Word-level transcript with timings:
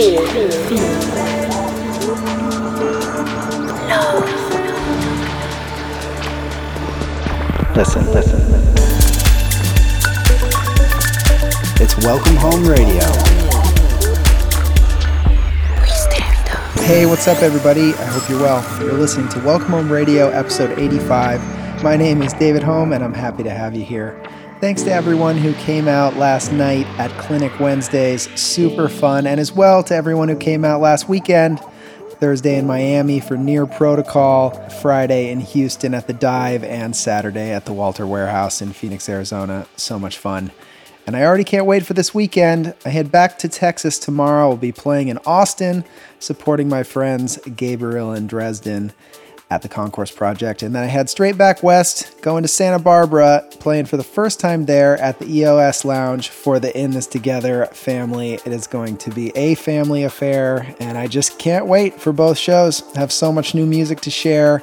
Listen, 0.00 0.16
listen. 8.10 8.40
It's 11.78 11.98
Welcome 11.98 12.36
Home 12.36 12.66
Radio. 12.66 13.02
Hey, 16.86 17.04
what's 17.04 17.28
up, 17.28 17.42
everybody? 17.42 17.92
I 17.92 18.04
hope 18.06 18.26
you're 18.30 18.40
well. 18.40 18.64
You're 18.80 18.94
listening 18.94 19.28
to 19.28 19.40
Welcome 19.40 19.68
Home 19.72 19.92
Radio, 19.92 20.30
episode 20.30 20.78
85. 20.78 21.82
My 21.82 21.98
name 21.98 22.22
is 22.22 22.32
David 22.32 22.62
Hohme, 22.62 22.94
and 22.94 23.04
I'm 23.04 23.12
happy 23.12 23.42
to 23.42 23.50
have 23.50 23.74
you 23.74 23.84
here. 23.84 24.18
Thanks 24.60 24.82
to 24.82 24.92
everyone 24.92 25.38
who 25.38 25.54
came 25.54 25.88
out 25.88 26.16
last 26.16 26.52
night 26.52 26.86
at 26.98 27.10
Clinic 27.12 27.58
Wednesdays. 27.58 28.28
Super 28.38 28.90
fun. 28.90 29.26
And 29.26 29.40
as 29.40 29.50
well 29.50 29.82
to 29.84 29.94
everyone 29.94 30.28
who 30.28 30.36
came 30.36 30.66
out 30.66 30.82
last 30.82 31.08
weekend. 31.08 31.58
Thursday 32.20 32.58
in 32.58 32.66
Miami 32.66 33.20
for 33.20 33.38
Near 33.38 33.64
Protocol, 33.64 34.50
Friday 34.68 35.30
in 35.30 35.40
Houston 35.40 35.94
at 35.94 36.06
the 36.06 36.12
Dive, 36.12 36.62
and 36.62 36.94
Saturday 36.94 37.52
at 37.52 37.64
the 37.64 37.72
Walter 37.72 38.06
Warehouse 38.06 38.60
in 38.60 38.74
Phoenix, 38.74 39.08
Arizona. 39.08 39.66
So 39.76 39.98
much 39.98 40.18
fun. 40.18 40.50
And 41.06 41.16
I 41.16 41.24
already 41.24 41.44
can't 41.44 41.64
wait 41.64 41.86
for 41.86 41.94
this 41.94 42.14
weekend. 42.14 42.74
I 42.84 42.90
head 42.90 43.10
back 43.10 43.38
to 43.38 43.48
Texas 43.48 43.98
tomorrow. 43.98 44.50
I'll 44.50 44.56
be 44.58 44.72
playing 44.72 45.08
in 45.08 45.18
Austin, 45.24 45.86
supporting 46.18 46.68
my 46.68 46.82
friends 46.82 47.38
Gabriel 47.56 48.12
and 48.12 48.28
Dresden 48.28 48.92
at 49.50 49.62
the 49.62 49.68
Concourse 49.68 50.12
Project. 50.12 50.62
And 50.62 50.74
then 50.74 50.84
I 50.84 50.86
head 50.86 51.10
straight 51.10 51.36
back 51.36 51.62
west, 51.62 52.20
going 52.22 52.42
to 52.42 52.48
Santa 52.48 52.78
Barbara, 52.78 53.44
playing 53.58 53.86
for 53.86 53.96
the 53.96 54.04
first 54.04 54.38
time 54.38 54.66
there 54.66 54.96
at 54.98 55.18
the 55.18 55.26
EOS 55.26 55.84
Lounge 55.84 56.28
for 56.28 56.60
the 56.60 56.76
In 56.78 56.92
This 56.92 57.08
Together 57.08 57.66
family. 57.66 58.34
It 58.34 58.48
is 58.48 58.66
going 58.66 58.96
to 58.98 59.10
be 59.10 59.36
a 59.36 59.56
family 59.56 60.04
affair, 60.04 60.74
and 60.78 60.96
I 60.96 61.08
just 61.08 61.38
can't 61.38 61.66
wait 61.66 62.00
for 62.00 62.12
both 62.12 62.38
shows. 62.38 62.80
Have 62.94 63.10
so 63.10 63.32
much 63.32 63.54
new 63.54 63.66
music 63.66 64.00
to 64.02 64.10
share. 64.10 64.62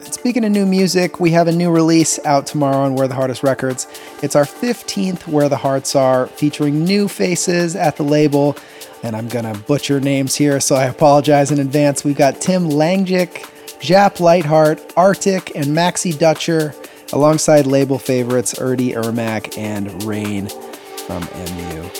Speaking 0.00 0.44
of 0.44 0.52
new 0.52 0.66
music, 0.66 1.18
we 1.18 1.30
have 1.30 1.48
a 1.48 1.52
new 1.52 1.70
release 1.70 2.18
out 2.24 2.46
tomorrow 2.46 2.84
on 2.84 2.94
Where 2.94 3.08
the 3.08 3.14
Heart 3.14 3.30
Is 3.30 3.42
Records. 3.42 3.86
It's 4.22 4.36
our 4.36 4.44
15th 4.44 5.26
Where 5.26 5.48
the 5.48 5.56
Hearts 5.56 5.96
Are, 5.96 6.26
featuring 6.26 6.84
new 6.84 7.08
faces 7.08 7.74
at 7.74 7.96
the 7.96 8.02
label. 8.02 8.56
And 9.02 9.16
I'm 9.16 9.28
gonna 9.28 9.54
butcher 9.66 9.98
names 9.98 10.34
here, 10.34 10.60
so 10.60 10.76
I 10.76 10.84
apologize 10.84 11.50
in 11.50 11.58
advance. 11.58 12.04
We've 12.04 12.16
got 12.16 12.40
Tim 12.40 12.68
Langjick, 12.68 13.50
Jap 13.80 14.20
Lightheart, 14.20 14.92
Arctic, 14.96 15.54
and 15.54 15.66
Maxi 15.66 16.16
Dutcher, 16.16 16.74
alongside 17.12 17.66
label 17.66 17.98
favorites 17.98 18.54
Erdi 18.54 18.94
Irmak 18.94 19.56
and 19.56 20.02
Rain 20.04 20.48
from 21.06 21.22
MU. 21.54 21.90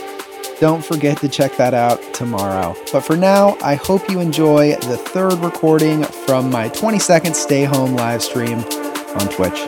Don't 0.58 0.84
forget 0.84 1.18
to 1.18 1.28
check 1.28 1.56
that 1.58 1.74
out 1.74 2.00
tomorrow. 2.14 2.74
But 2.92 3.02
for 3.02 3.16
now, 3.16 3.58
I 3.62 3.74
hope 3.74 4.08
you 4.08 4.20
enjoy 4.20 4.74
the 4.76 4.96
third 4.96 5.34
recording 5.34 6.02
from 6.02 6.50
my 6.50 6.68
20 6.70 6.98
second 6.98 7.36
stay 7.36 7.64
home 7.64 7.94
live 7.94 8.22
stream 8.22 8.58
on 8.58 9.28
Twitch. 9.28 9.66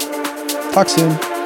Talk 0.72 0.88
soon. 0.88 1.37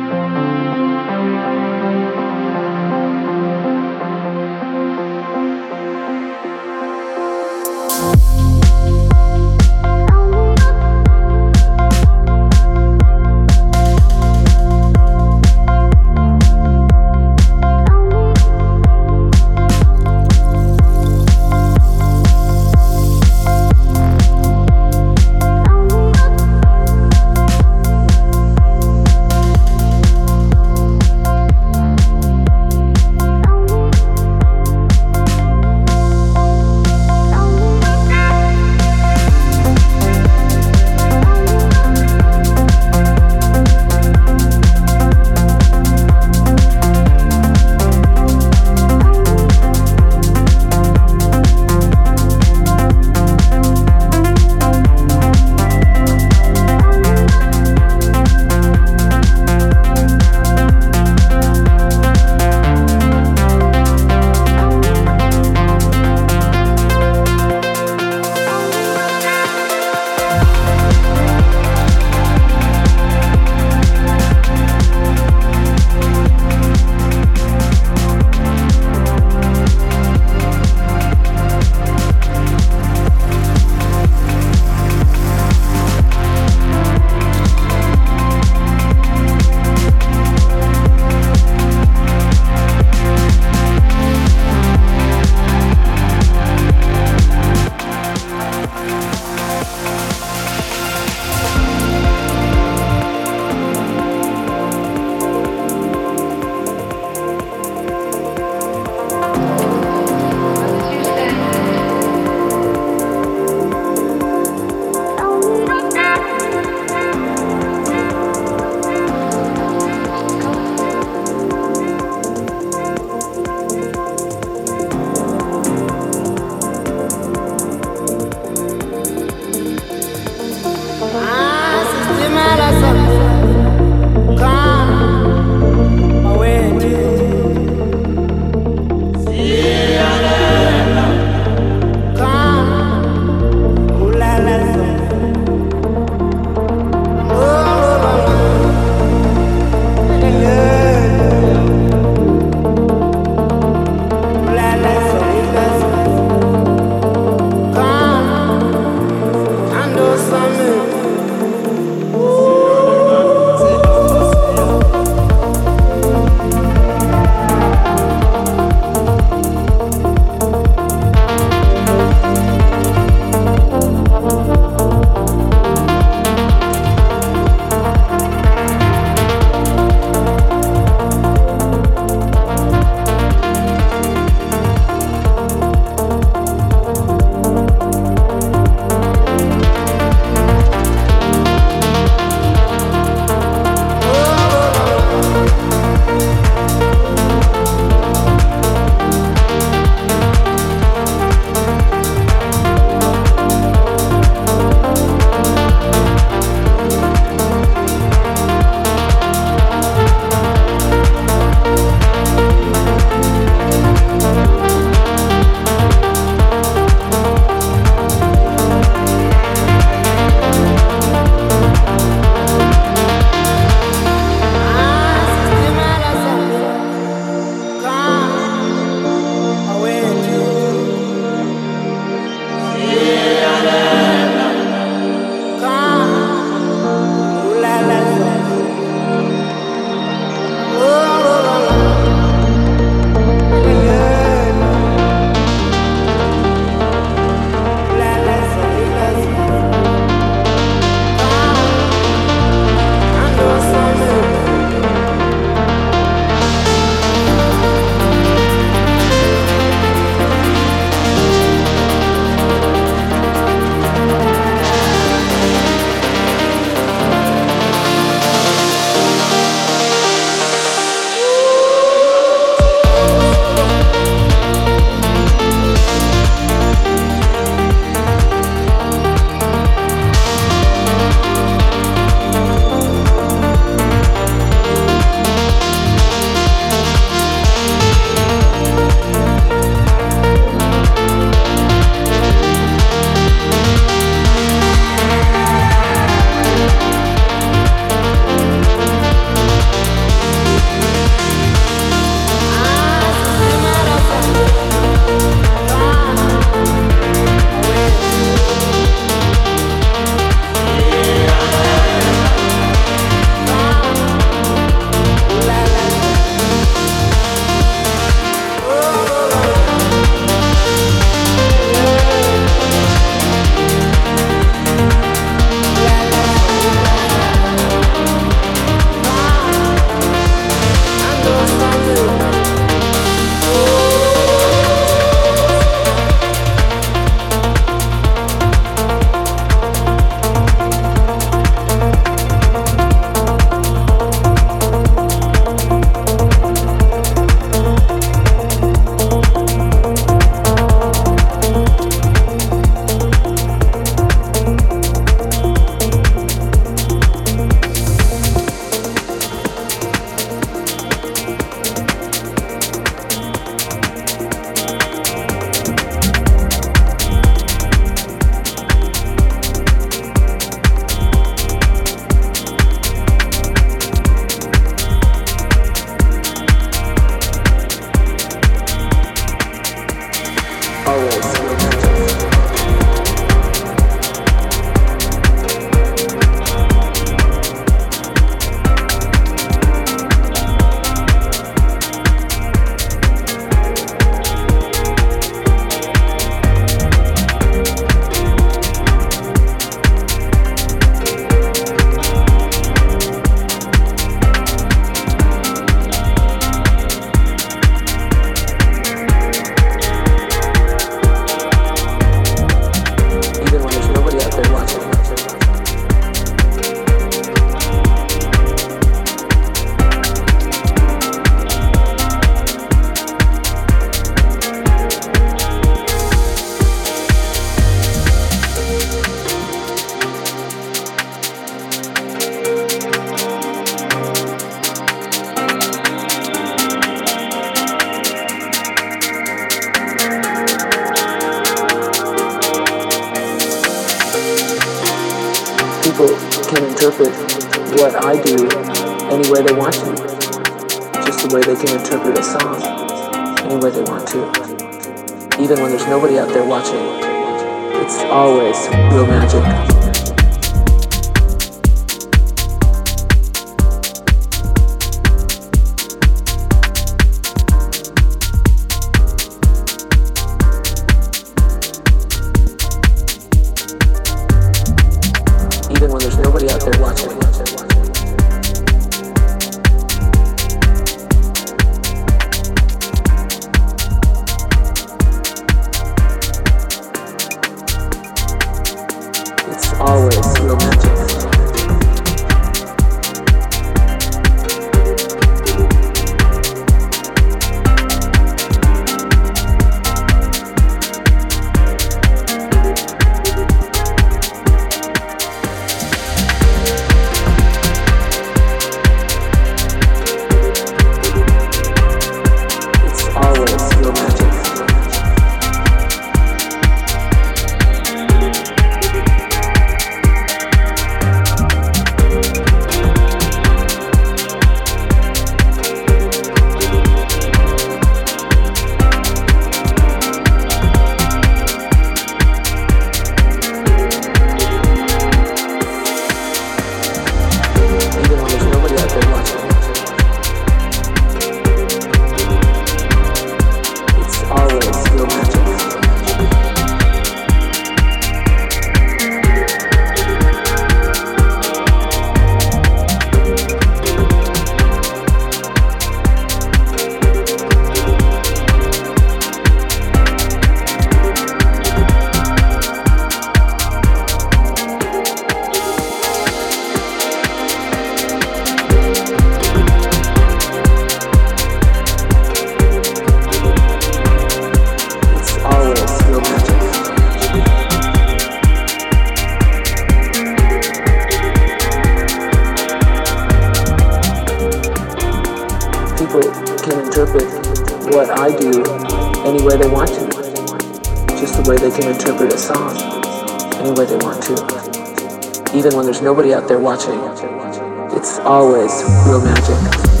Out 596.51 596.61
watching. 596.61 597.97
It's 597.97 598.19
always 598.19 598.71
real 599.07 599.21
magic. 599.21 600.00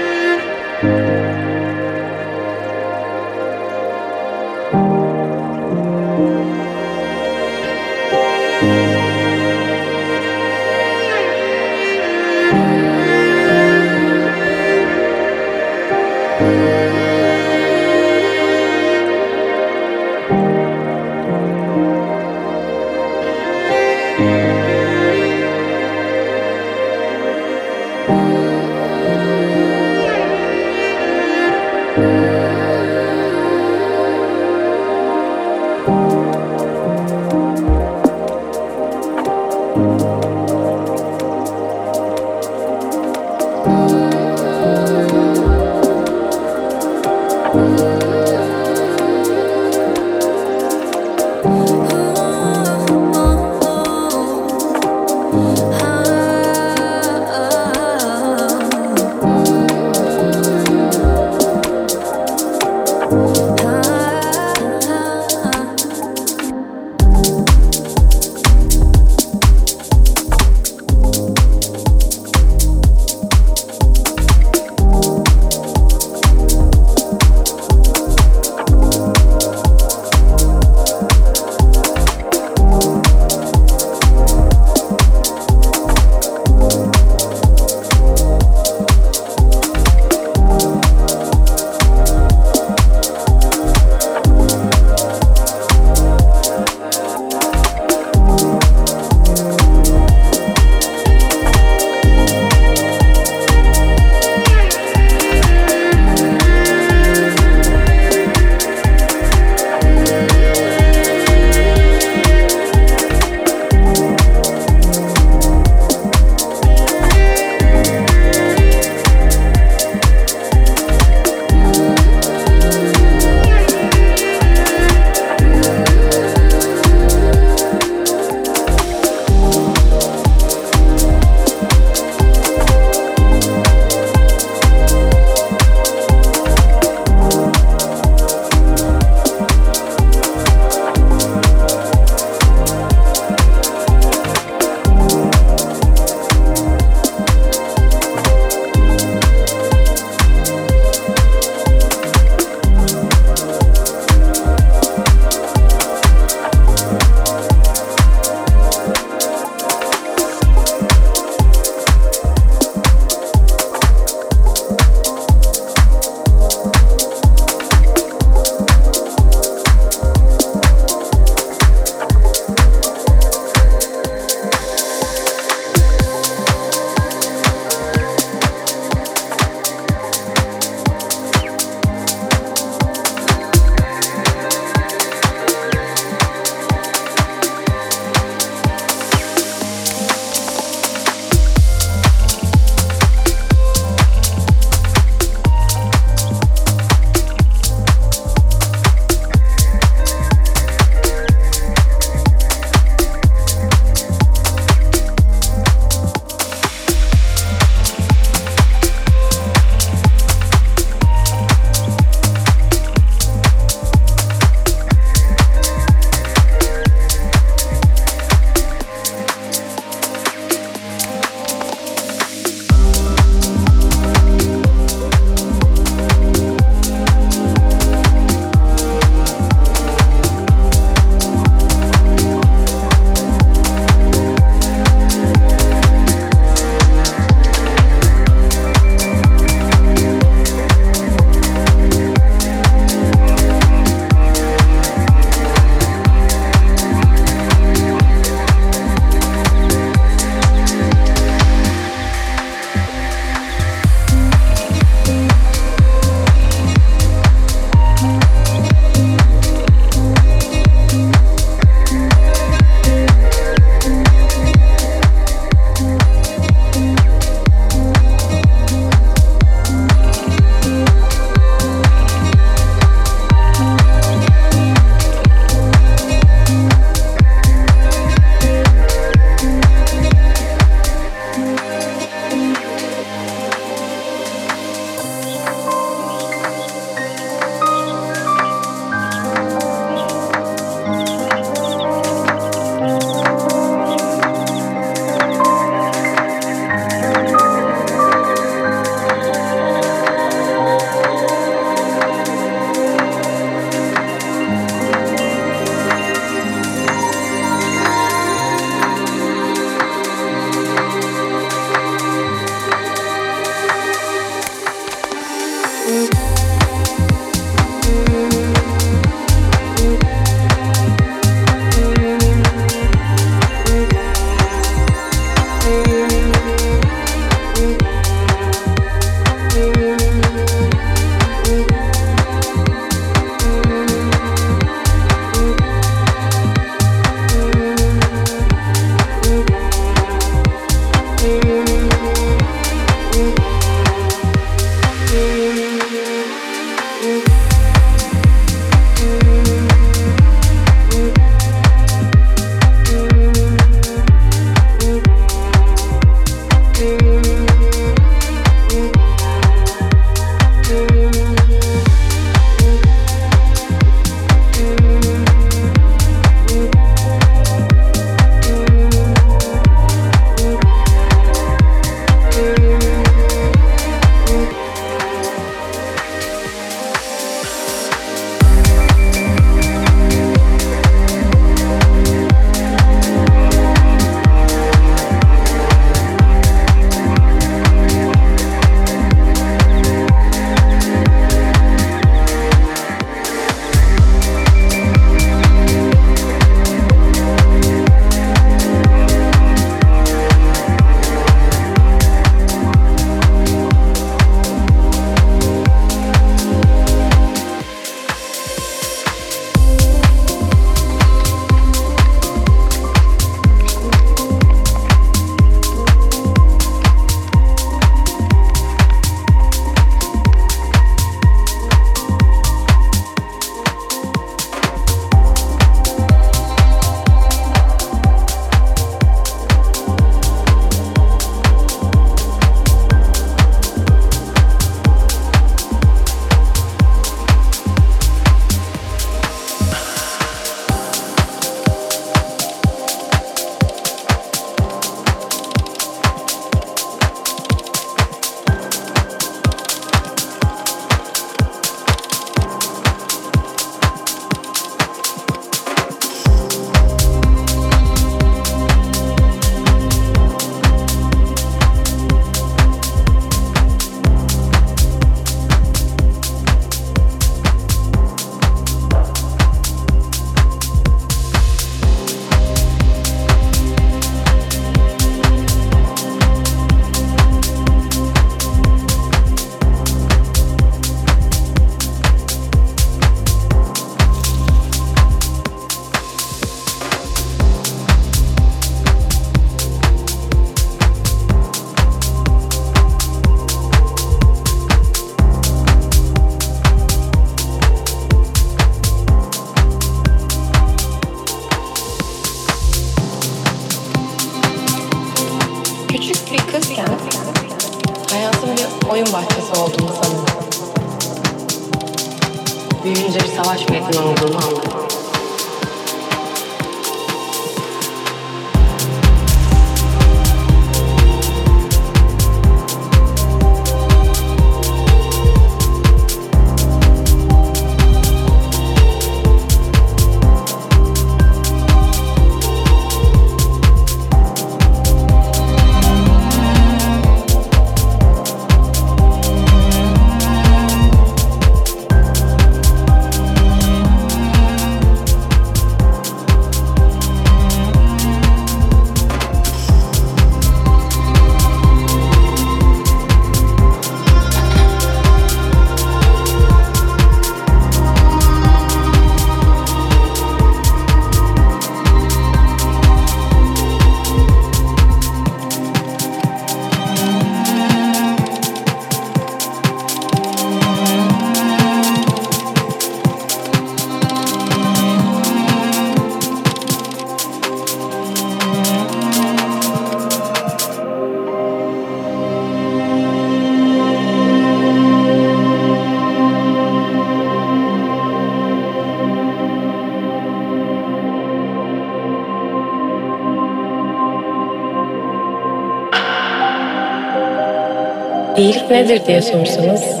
İyilik 598.36 598.70
nedir 598.70 599.06
diye 599.06 599.22
sorsanız 599.22 600.00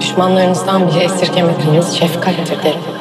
düşmanlarınızdan 0.00 0.88
bile 0.88 1.04
esirgemediğiniz 1.04 1.94
şefkattir 1.98 2.62
derim. 2.64 2.93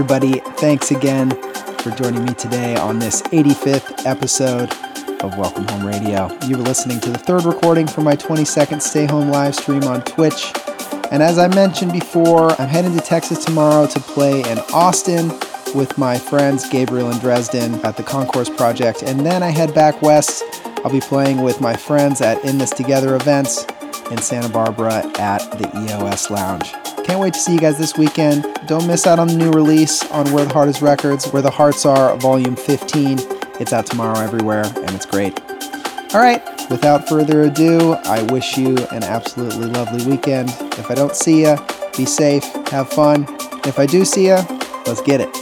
Everybody, 0.00 0.40
thanks 0.56 0.90
again 0.90 1.28
for 1.80 1.90
joining 1.90 2.24
me 2.24 2.32
today 2.32 2.74
on 2.74 2.98
this 2.98 3.20
85th 3.20 4.06
episode 4.06 4.72
of 5.22 5.36
Welcome 5.36 5.68
Home 5.68 5.84
Radio. 5.84 6.34
You 6.46 6.56
were 6.56 6.62
listening 6.62 7.00
to 7.00 7.10
the 7.10 7.18
third 7.18 7.44
recording 7.44 7.86
for 7.86 8.00
my 8.00 8.16
20 8.16 8.46
second 8.46 8.82
stay 8.82 9.04
home 9.04 9.28
live 9.28 9.54
stream 9.54 9.84
on 9.84 10.00
Twitch. 10.04 10.54
And 11.10 11.22
as 11.22 11.38
I 11.38 11.48
mentioned 11.48 11.92
before, 11.92 12.50
I'm 12.52 12.68
heading 12.70 12.96
to 12.96 13.00
Texas 13.02 13.44
tomorrow 13.44 13.86
to 13.88 14.00
play 14.00 14.40
in 14.40 14.58
Austin 14.72 15.28
with 15.74 15.98
my 15.98 16.16
friends 16.16 16.66
Gabriel 16.66 17.10
and 17.10 17.20
Dresden 17.20 17.74
at 17.84 17.98
the 17.98 18.02
Concourse 18.02 18.48
Project. 18.48 19.02
And 19.02 19.20
then 19.20 19.42
I 19.42 19.50
head 19.50 19.74
back 19.74 20.00
west. 20.00 20.42
I'll 20.82 20.90
be 20.90 21.00
playing 21.00 21.42
with 21.42 21.60
my 21.60 21.76
friends 21.76 22.22
at 22.22 22.42
In 22.42 22.56
This 22.56 22.70
Together 22.70 23.16
events 23.16 23.66
in 24.10 24.16
Santa 24.16 24.48
Barbara 24.48 25.04
at 25.18 25.40
the 25.58 25.70
EOS 25.78 26.30
Lounge. 26.30 26.72
Can't 27.10 27.20
wait 27.20 27.34
to 27.34 27.40
see 27.40 27.54
you 27.54 27.58
guys 27.58 27.76
this 27.76 27.98
weekend. 27.98 28.46
Don't 28.68 28.86
miss 28.86 29.04
out 29.04 29.18
on 29.18 29.26
the 29.26 29.34
new 29.34 29.50
release 29.50 30.08
on 30.12 30.30
Where 30.32 30.44
the 30.44 30.52
Heart 30.52 30.68
Is 30.68 30.80
Records, 30.80 31.26
Where 31.32 31.42
the 31.42 31.50
Hearts 31.50 31.84
Are, 31.84 32.16
Volume 32.18 32.54
15. 32.54 33.18
It's 33.58 33.72
out 33.72 33.86
tomorrow 33.86 34.16
everywhere, 34.20 34.62
and 34.64 34.90
it's 34.92 35.06
great. 35.06 35.40
All 36.14 36.20
right, 36.20 36.40
without 36.70 37.08
further 37.08 37.42
ado, 37.42 37.94
I 38.04 38.22
wish 38.32 38.56
you 38.56 38.76
an 38.92 39.02
absolutely 39.02 39.66
lovely 39.66 40.06
weekend. 40.06 40.50
If 40.78 40.88
I 40.88 40.94
don't 40.94 41.16
see 41.16 41.42
you, 41.42 41.56
be 41.96 42.04
safe, 42.04 42.44
have 42.68 42.88
fun. 42.90 43.26
If 43.66 43.80
I 43.80 43.86
do 43.86 44.04
see 44.04 44.28
you, 44.28 44.38
let's 44.86 45.00
get 45.00 45.20
it. 45.20 45.36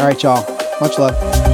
All 0.00 0.08
right, 0.08 0.20
y'all. 0.20 0.44
Much 0.80 0.98
love. 0.98 1.53